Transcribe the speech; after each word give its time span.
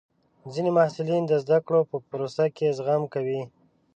ځینې 0.53 0.69
محصلین 0.77 1.23
د 1.27 1.33
زده 1.43 1.57
کړې 1.67 1.81
په 1.91 1.97
پروسه 2.09 2.45
کې 2.55 2.75
زغم 2.77 3.03
کوي. 3.13 3.41